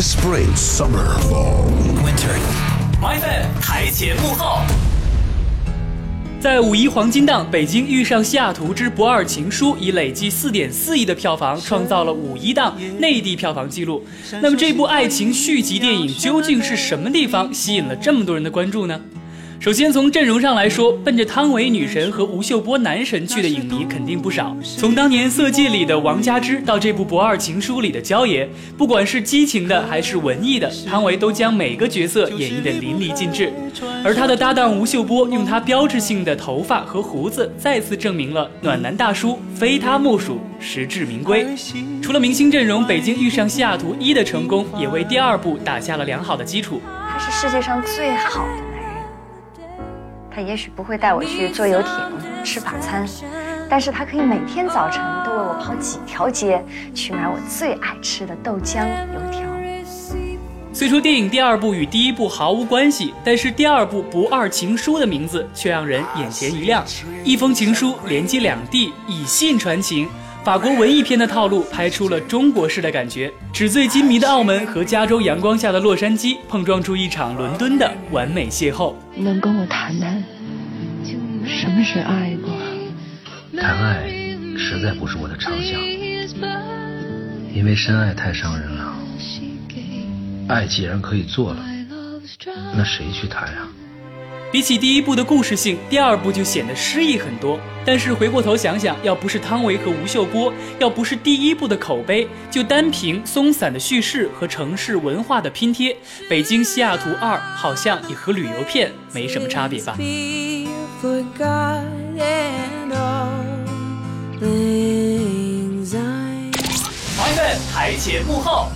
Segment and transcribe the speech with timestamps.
[0.00, 1.64] Spring, summer, fall,
[2.04, 2.38] winter.
[3.02, 4.60] My fan 台前幕后。
[6.40, 14.06] 在五一黄金档，《北京遇上西雅图之不二情书》以累计四点四亿的票房，创造了五一档内地票房纪录。
[14.40, 19.00] 那么，这部爱情续集电影究竟是什么地方吸引了这么多人的关注呢？
[19.60, 24.56] 首先从阵容上来说，奔着汤唯女神和吴秀波男神去的影迷肯定不少。
[24.76, 33.52] 从当年《色戒》里的王佳芝到这部《不二情书》里的焦爷，不管是激情的还是文艺的，汤唯都将每个角色演绎得淋漓尽致。
[34.04, 41.44] 而他的搭档吴秀波用他标志性的头发和胡子，再次证明了暖男大叔非他莫属，实至名归。
[42.00, 46.80] 除了明星阵容，《北京遇上西雅图一》的成功也为第二部打下了良好的基础。
[47.10, 48.77] 他是世界上最好的。
[50.38, 51.90] 他也许不会带我去坐游艇、
[52.44, 53.04] 吃法餐，
[53.68, 56.64] 但是他可以每天早晨都为我跑几条街
[56.94, 59.42] 去买我最爱吃的豆浆油条。
[60.72, 66.84] 虽说电影第二部与第一部毫无关系，但是第二部《不二情书》的名字却让人眼前一亮。
[67.24, 70.08] 一封情书连接两地，以信传情。
[70.48, 73.30] 法国文艺片的套路拍出了中国式的感觉。
[73.52, 78.94] 纸醉金迷的澳门和加州阳光下的洛杉矶碰撞出一场伦敦的完美邂逅。
[79.14, 80.24] 能跟我谈谈
[81.44, 82.48] 什么是爱吗？
[83.60, 84.08] 谈爱
[84.56, 85.78] 实在不是我的长项，
[87.52, 88.96] 因为深爱太伤人了。
[90.48, 91.62] 爱既然可以做了，
[92.74, 93.67] 那谁去谈呀？
[94.50, 97.60] 比起第一部的故事性，第二部就显得诗意很多。
[97.84, 105.92] 但是回过头想想，要不是汤唯和吴秀波，要不是第一部的口碑，就单凭松散的叙事和城市文化的拼贴，
[106.30, 109.98] 《北京西雅图二》好像也和旅游片没什么差别吧。
[117.72, 118.68] 台前幕后。